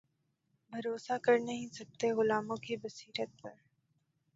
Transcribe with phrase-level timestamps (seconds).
[0.73, 3.51] بھروسا کر نہیں سکتے غلاموں کی بصیرت پر